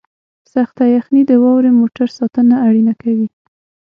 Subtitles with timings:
[0.53, 3.27] سخته یخنۍ د واورې موټر ساتنه اړینه کوي